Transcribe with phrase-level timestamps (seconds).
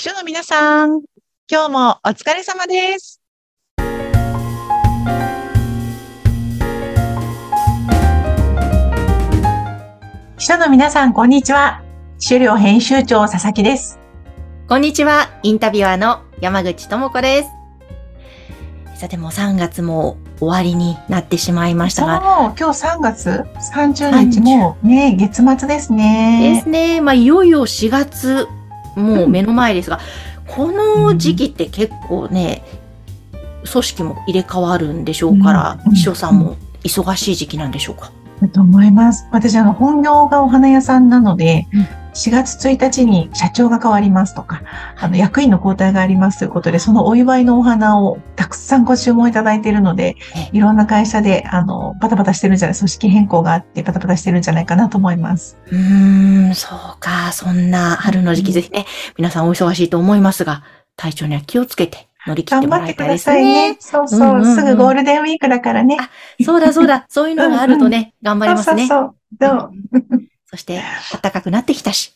[0.00, 1.02] 秘書の皆さん、
[1.46, 3.20] 今日もお疲れ様です。
[10.38, 11.82] 秘書の皆さん、こんにちは。
[12.18, 13.98] 資料編集長佐々木です。
[14.70, 17.50] こんにちは、インタビュアーの山口智子です。
[18.98, 23.44] さてもう3月も終わりになってしまいましたが、今日3月
[23.74, 26.60] 30日もね、月末ですでね。
[26.64, 28.48] すね、まあいよいよ4月、
[28.96, 30.00] もう目の前ですが、
[30.46, 32.62] この時期って結構ね、
[33.70, 38.10] 組織も入れ替わるんでしょうから、うん秘書さんも忙しい時期なんでしょうか？
[38.40, 39.26] だと思います。
[39.32, 41.08] 私、あの、本業がお花屋さん。
[41.10, 44.62] なので、うん4月1日に社長が変わりますとか、
[44.96, 55.58] あの、役員の交代がありますということで、そのお祝いのお花をたくさんご注文いただいているのでえ、いろんな会社で、あの、バタバタしてるんじゃない、組織変更があってバタバタしてるんじゃないかなと思います。
[55.70, 60.62] うーん、そうか、そんな春の時期ぜひね、皆さんお忙しいと思いますが、
[60.96, 63.76] 体調には気をつけて乗り切って頑もらいたいです張ってくださいねね。。
[63.80, 65.96] そうそう、うんうんうんすぐゴールデンウィークだからね。
[66.44, 68.86] そうだそうだ、そういうのがあるとね、 頑張りますね。
[68.86, 69.70] そうそうそう。
[69.96, 70.29] そう？
[70.50, 70.82] そして、
[71.22, 72.12] 暖かくなってきたし。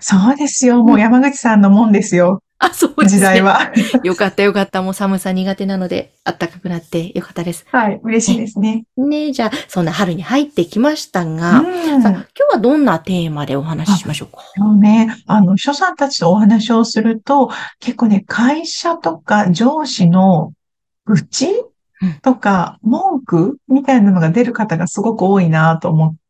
[0.00, 0.82] そうですよ。
[0.82, 2.42] もう山口さんのもんですよ。
[2.58, 3.18] あ、そうですね。
[3.18, 3.42] 時代。
[3.42, 3.72] は。
[4.02, 4.80] よかったよかった。
[4.82, 7.66] もう寒さ苦手なので、暖かくなってよかったです。
[7.70, 8.00] はい。
[8.02, 8.84] 嬉しいですね。
[8.96, 14.42] ねじゃあ、そんな春に入ってきましたうが、んさあ今日はどんなテーマでお話ししましょうか？
[14.56, 17.50] そうね、あの、秘書さんたちとお話をすると、
[17.80, 20.52] 結構ね、会社とか上司の
[21.04, 21.48] 愚痴
[22.00, 26.21] うんとか文句みたいなのが出る方がすごく多いなと思って、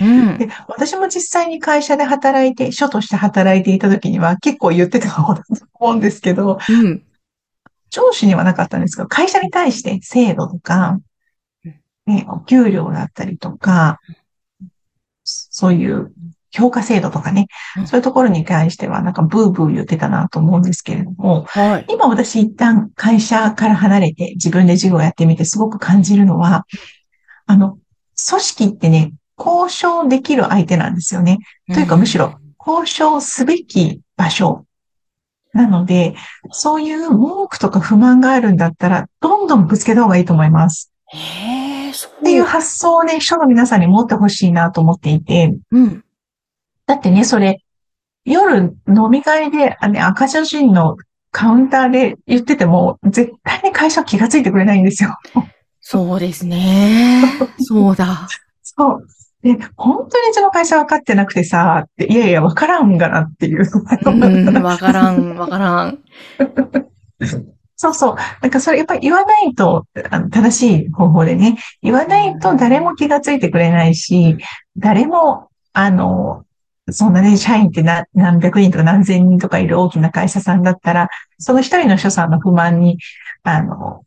[0.00, 0.38] うん。
[0.38, 7.02] で、私も実際に会社で働いて、秘書として働いていた時には結構言ってた方だと思うんですけど、うん。
[7.90, 10.98] 上司にはなかったんですけど、会社に対して制度とか
[11.64, 11.74] うん、
[12.06, 14.00] ね、お給料だったりとか、
[15.24, 16.12] そういう
[16.52, 21.86] 評価制度とかねう、んそういうところに関してはなんかブーブー言ってたなと思うんですけれども、はい。
[21.88, 26.66] 今私一旦会社から離れて自分で事業をやってみてすごく感じるのは、
[27.46, 27.78] あの、
[28.28, 31.38] 組織ってね、交渉できる相手なんですよね。
[31.72, 34.64] というかむしろ交渉すべき場所。
[35.52, 36.14] なので、
[36.50, 40.92] そういう文句とか不満があるんだったら、どんどんぶつけた方がいいと思います。
[41.06, 42.12] へえ、そう。
[42.20, 46.04] っていう発想をね、秘書の皆さんに持ってほしいなと思っていて、うん。
[46.86, 47.62] だってね、それ、
[48.26, 50.96] 夜飲み会で、あね、赤写真の
[51.30, 55.16] カウンターで言ってても、絶対に会社は気がついてくれないんですよ。
[55.80, 57.22] そうですね。
[57.60, 58.28] そうだ。
[58.62, 59.06] そう。
[59.46, 63.64] で、本当にその会社分かってなくてさ、って、いやいや、分からんがなっていう。
[64.04, 65.98] うん、わからん、わからん。
[67.76, 68.16] そうそう。
[68.40, 74.38] なんかそれやっぱり言わないと、あの正しい方法でね、言わないと誰も気がついてくれないし、
[74.76, 76.44] 誰も、あの、
[76.90, 81.08] そんなね、社員ってな何百人とか何千人とかいる大きな会社さんだったら、
[81.38, 82.98] その一人の秘書さんの不満に、
[83.42, 84.04] あの、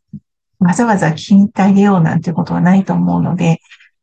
[0.58, 3.60] わざわざ聞きに行ってあげようなんていうことはないと思うので、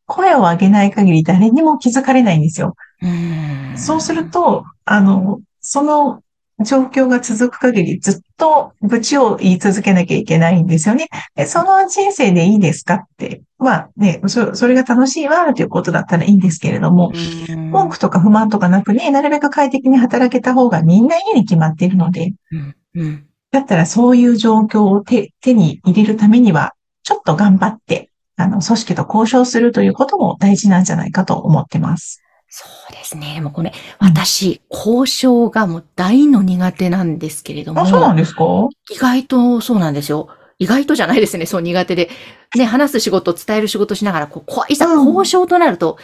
[0.07, 2.75] 声を上げない限り誰にも気づかれないんですよ。
[3.01, 3.77] うん。
[3.77, 6.21] そうすると、あの、その
[6.63, 11.07] 状況が続く限りずっと愚痴を言い続けなきゃいけないんですよね。
[11.35, 22.75] でその人生でいいですかって、まあね、そそれが楽しいわということだったらいいんですけれども、うん文句とか不満とかなくね、なるべく快適に働けた方がみんないいに決まっているので、うん。
[22.95, 23.27] うん。
[23.51, 28.06] だったらそういう状況を手手に入れるためには、ちょっと頑張って、
[28.37, 32.21] あの、組織と交渉するということも大事なんじゃないかと思ってます。
[32.49, 33.41] そうですね。
[33.41, 37.81] もうこれ、私、交渉がもう大の苦手なんですけれども。
[37.81, 38.43] あ、そうなんですか？
[38.89, 40.29] 意外とそうなんですよ。
[40.59, 41.45] 意外とじゃないですね。
[41.45, 42.09] そう苦手で。
[42.55, 45.97] ね、話す仕事、伝える仕事しながら、こう、こういざうん交渉となると、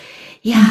[0.43, 0.66] いやーうん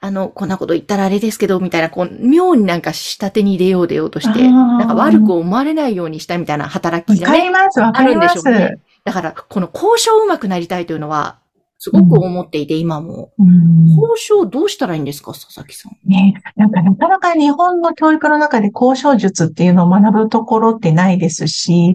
[0.00, 8.46] あの、こんなこと言ったらあれですけど、みたいな、こう、妙になんか下手に出よう出ようとして、なんか悪く思われないようにしたみたいな働きわがね、かります、わかります。
[8.46, 8.78] あるんでしょうね。
[9.04, 11.38] だから、この交渉うまくなりたいというのは、
[11.78, 13.32] すごく思っていて、今も。
[13.38, 16.08] うん交渉どうしたらいいんですか、佐々木さん。
[16.08, 21.94] ね、なんかなかなか日本の教育の中で交渉術っていうのを学ぶところってないですし、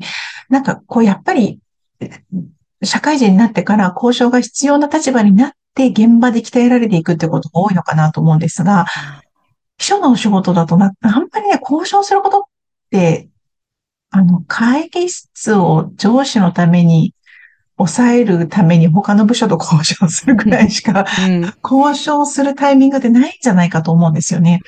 [0.49, 1.59] なんかこうやっぱり
[2.83, 8.85] 社会人になってから交渉が必要な立場になって現場で鍛えられていくってことが多いのかなと思うんですが、
[9.77, 12.43] 秘書のお仕事だとな、あんまりね、交渉することっ
[12.91, 13.29] て、
[14.11, 17.13] あの、会議室を上司のために
[17.77, 21.53] 抑えるために他の部署と交渉するくらいしかうん。
[21.63, 24.61] 交渉するタイミングってないんじゃないかと思うんですよね。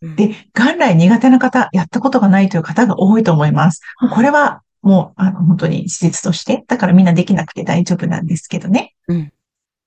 [0.00, 3.80] で、元来苦手な方、やったことがないという方が多いと思います。
[4.14, 8.94] これはもう、あの、本当に事実として、だからみんなできなくて大丈夫なんですけどね。
[9.08, 9.32] うん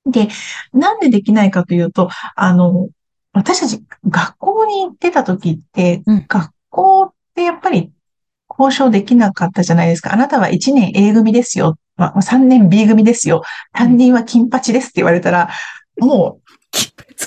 [0.04, 0.30] で、
[0.74, 2.90] なんでできないかというと、あの、
[3.34, 7.92] 私たち学校に行ってた時って、うん学校ってやっぱり
[8.62, 10.14] 交渉できなかったじゃないですか。
[10.14, 11.78] あなたは1年 A 組ですよ。
[11.98, 13.44] まあ、3年 B 組ですよ。
[13.74, 15.50] 担任は金八ですって言われたら、
[16.00, 16.52] もう、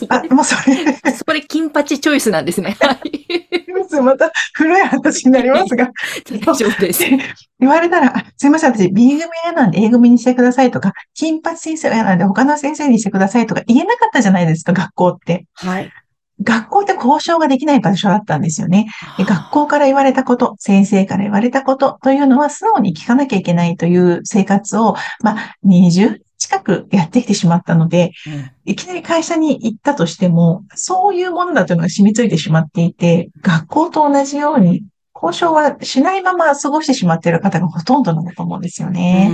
[0.09, 1.13] あ、もうそれ。
[1.13, 2.77] それ金八チョイスなんですね。
[2.81, 3.25] はい。
[4.03, 5.91] また古い話になりますが。
[6.31, 7.05] 大丈夫です。
[7.61, 15.47] 言われたら、すいません、私 B 組嫌なんで A 組にしてくださいとか、金八先生は嫌なんで他の先生にしてくださいとか言えなかったじゃないですか、学校って。
[15.55, 15.93] はい。
[16.43, 18.87] 学校って交渉ができない場所だったんですよね。
[19.19, 34.83] 学校から言われたこと、先生から言われたことというのは素直に聞かなきゃいけないという生活を、まあ、20近くやってきてしまったので、うん、いきなり会社に行ったとしても、そういうものだというのが染みついてしまっていて、学校と同じように
[35.25, 39.31] 交渉はしないまま過ごしてしまっている方がほとんどなんだと思うんですよね。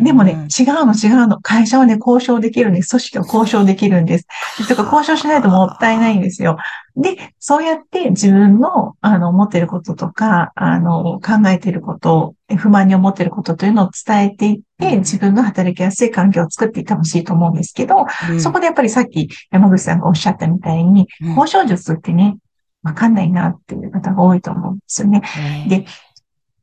[0.00, 1.40] でもね、違うの違うの。
[1.40, 2.90] 会社はね、交渉できるんです。
[2.90, 4.26] 組織は交渉できるんです。
[4.68, 6.56] とか交渉しないともったいないんですよ。
[6.96, 22.38] で、そうやって自分の、あの、思っていることとか、あの、考えていること、不満に思っていることというのを伝えていって、自分が働きやすい環境を作っていってほしいと思うんですけど、うん、そこでやっぱりさっき山口さんがおっしゃったみたいに、交渉術ってね、
[22.82, 25.22] わかんないなっていう方が多いと思うんですよね。
[25.68, 25.84] で、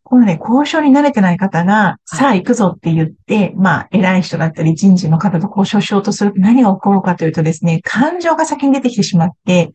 [0.03, 9.73] このね、交渉に慣れてない方が、さあ行くぞって言って、まあ、偉い人だったり人事の方と交渉しようとすると何が起こるかというとですね、感情が先に出てきてしまって、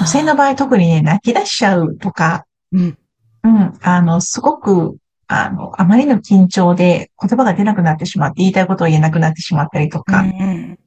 [0.00, 2.98] 女性の場合特にね、泣き出しちゃうとか、うん。
[3.44, 3.72] うん。
[3.80, 4.96] あの、すごく、
[5.26, 10.78] あの、あまりの緊張で言葉が出なくなってしまって、言いたいことを言えなくなってしまったりとか、うん、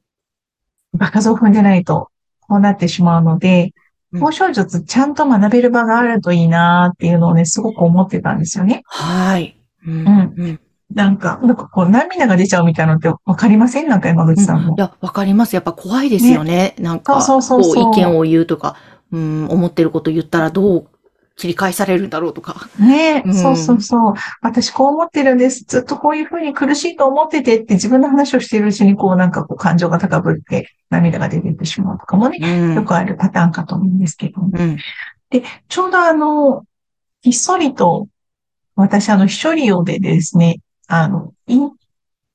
[0.94, 2.10] 場数を踏んでないと、
[2.40, 3.72] こうなってしまうので、
[4.20, 8.82] 交渉術ちゃんと学べる場があるといいなっていうのをね、すごく思ってたんですよね。
[8.86, 9.56] はい。
[9.86, 10.06] うん。
[10.36, 10.60] うん、
[10.92, 13.88] なんか、なんかこう涙が出ちゃうみたいなのってわかりません？
[13.88, 14.68] なんか山口さんも。
[14.70, 15.54] うん、いや、わかります。
[15.54, 16.74] やっぱ怖いですよね。
[16.78, 18.76] ねなんか、そうそうそう意見を言うとか、
[19.12, 20.88] うん、思ってること言ったらどう
[21.36, 22.68] 切り返されるんだろうとか。
[22.80, 24.14] ね、うん、そうそうそう。
[24.40, 25.64] 私こう思ってるんです。
[25.64, 34.40] ずっとこういうふうに苦しいと思っててって自分の話をしているうちにこうなんかこう感情が高ぶって涙が出てってしまうとかもね、うん、よくあるパターンかと思うんですけど。
[34.40, 34.78] うん、
[35.30, 36.64] で、ちょうどあの、
[37.20, 38.08] ひっそりと、
[38.74, 41.70] 私あの、秘書利用でですね、あの、イン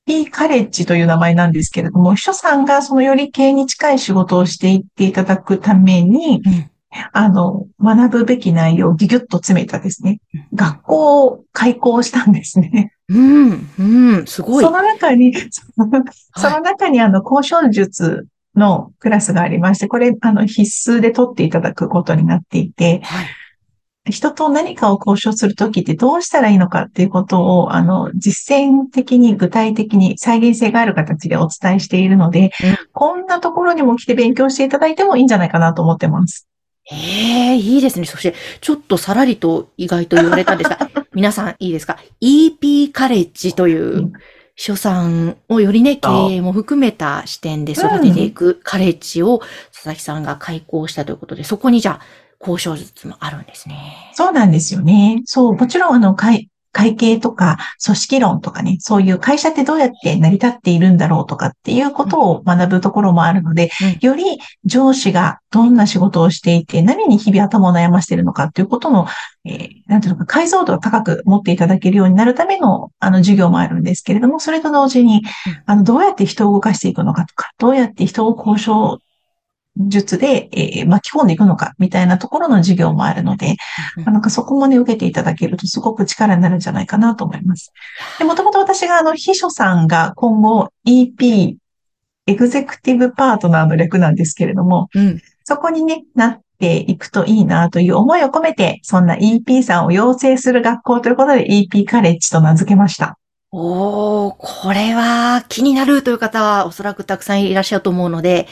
[0.06, 6.42] ピーカレッジという名前なんですけれども、秘書さんがそのより経営に近い仕事をしていっていただくために、
[7.14, 10.20] あの、学ぶべき内容をギュギュッと詰めたですね、
[10.54, 12.94] 学校を開校したんですね。
[13.10, 14.64] うん、うん、すごい。
[14.64, 23.26] その中に、その中にあの、交渉術のクラスがありまして、これ、あの、必須で取っていただくことになっていて、はい
[24.10, 32.50] 人と何かを交渉するときってどうしたらいいのかっていうことを、あの、実践的に具体的に再現性がある形でお伝えしているので、うん、
[32.94, 36.48] こんなところにも来て勉強していただいてもいいんじゃないかなと思ってます。
[36.92, 38.06] ええいいですね。
[38.06, 44.12] そして、ちょっとさらりと意外と言われたんですが、 皆さんいいですか ?EP カレッジという、
[44.56, 49.40] 所産をよりね、経営も含めた視点で育てていくカレッジを
[49.74, 52.02] 佐々木さんが開講したということで、そこにじゃあ、
[52.40, 54.12] 交渉術もあるんですね。
[54.14, 55.22] そうなんですよね。
[55.26, 56.50] そう、もちろんあの、会
[56.95, 63.69] 計とか組織論とかね、そういう会社ってどうやって成り立っているんだろうとかっていうことを学ぶところもあるので、
[64.01, 64.23] うん、より
[64.65, 69.07] 上司がどんな仕事をしていて、何に日々頭を悩ましているのかっていうことの、
[69.44, 75.23] えー、なんていうのか、解像度を高く持っていただけるようになるための、あの、授業もあるんですけれども、それと同時に、
[75.66, 78.99] あの、どうやって人を動かしていくのかとか、どうやって人を交渉
[79.90, 83.56] 術で、えー、巻き込んでいくのか、みたいなところの授業もあるので、
[83.97, 87.71] うん、なんかそこもね、受けていただけるとすごく力になるんじゃないかなと思います。
[88.19, 91.56] で、もともと私があの、秘書さんが今後 EP、
[92.28, 103.18] エグゼクティブパートナーの略なんですけれども、うん、そこにね、なっていくといいなという思いを込めて、そんな EP さんを養成する学校ということで EP カレッジと名付けました。
[103.54, 108.47] おー、これは気になるという方はおそらくたくさんいらっしゃると思うので、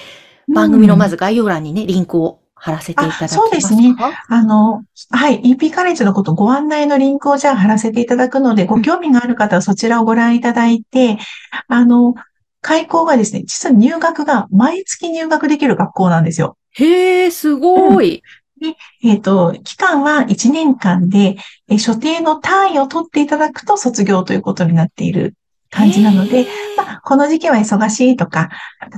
[0.53, 3.95] 番組のまず概要欄にね、リンクを貼らせていただきますそうですね。
[4.27, 11.17] あの、はい、EP カレッジのことご案内のリンクをじゃあ貼らせていただくので、ご興味がある方はそちらをご覧いただいて、
[11.67, 12.15] あの、
[12.61, 16.57] 開校がですね、実は入学が毎月入学できる学校なんですよ。
[16.71, 18.21] へえ、すごい。
[18.61, 21.37] うん、で、えっ、ー、と、期間は1年間で、
[21.69, 25.35] え所定の単位を取っていただくと卒業ということになっている
[25.69, 28.49] 感じなので、まあ、この時期は忙しいとか、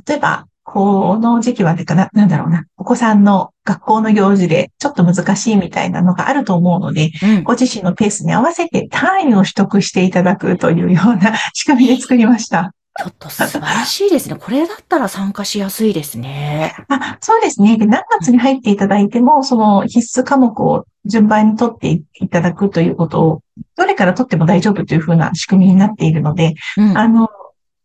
[0.08, 12.74] 例えば、この時期はでかな、なんだろうな、お子さんの学校の行事でちょっと難しいみたいなのがあると思うので、うん、ご自身のペースに合わせて単位を取得していただくというような 仕組みで作りました。
[12.98, 14.36] ちょっと素晴らしいですね。
[14.40, 16.74] これだったら参加しやすいですね。
[16.88, 17.78] あそうですね。
[17.78, 23.42] で、何月に入っていただいても、その必須科目を順番に取っていただくということを、
[23.76, 26.98] どれから取っても大丈夫というふうな仕組みになっているので、うん。
[26.98, 27.30] あの、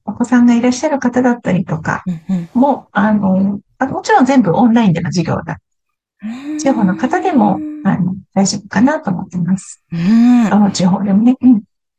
[0.07, 5.59] お子さんがいらっしゃる方だったりとかうんも、あの、あもちろん全部オンラインでの授業だ。
[6.23, 9.85] うん地方の方でも、あの、大丈夫かなと思ってます。
[9.93, 10.51] うん。
[10.51, 11.37] どの地方でもね。
[11.41, 11.55] うん。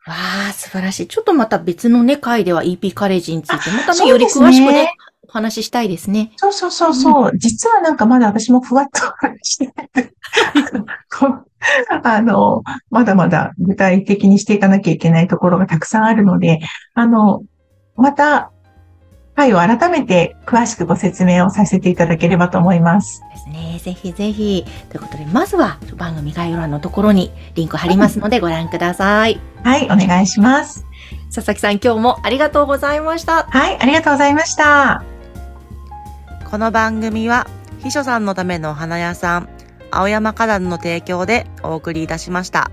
[0.07, 0.15] わ
[0.49, 1.07] あ、素晴らしい。
[1.07, 4.93] ちょっとまた別のね、回では EP カレッジについて、またね、そうより詳しくね、
[5.27, 6.31] お話ししたいですね。
[6.37, 7.37] そうそうそうそう。
[7.37, 9.01] 実はなんかまだ私もふわっと
[9.43, 9.89] してない。
[12.03, 16.59] あの、まだまだ具体的にしていかなきゃいけないところがたくさんあるので、
[16.93, 17.43] あの、
[17.97, 18.51] また、
[19.35, 23.21] 回を改めて詳しくご説明をさせていただければと思います。
[23.31, 23.79] ですね。
[23.79, 24.65] ぜひぜひ。
[24.89, 29.39] ということで、まずは番組概要欄のところにリンク貼りますのでご覧ください。
[29.63, 30.85] はい、お願いします。
[31.33, 33.43] 佐々木さん、今日もありがとうございました。
[33.43, 35.03] はい、ありがとうございました。
[36.49, 37.45] この番組は
[37.83, 39.49] 秘書さんのためのお花屋さん
[39.91, 42.71] 青山花壇の提供でお送りいたしました。